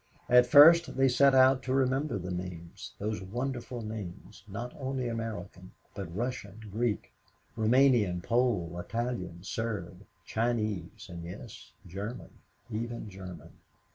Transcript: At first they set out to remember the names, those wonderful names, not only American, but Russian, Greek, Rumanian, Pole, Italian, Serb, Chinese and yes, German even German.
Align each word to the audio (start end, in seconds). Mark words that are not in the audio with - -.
At 0.27 0.47
first 0.47 0.97
they 0.97 1.07
set 1.07 1.35
out 1.35 1.61
to 1.61 1.75
remember 1.75 2.17
the 2.17 2.31
names, 2.31 2.93
those 2.97 3.21
wonderful 3.21 3.83
names, 3.83 4.43
not 4.47 4.75
only 4.79 5.07
American, 5.07 5.73
but 5.93 6.15
Russian, 6.15 6.59
Greek, 6.71 7.13
Rumanian, 7.55 8.23
Pole, 8.23 8.79
Italian, 8.79 9.43
Serb, 9.43 10.03
Chinese 10.25 11.07
and 11.07 11.23
yes, 11.23 11.73
German 11.87 12.31
even 12.71 13.11
German. 13.11 13.51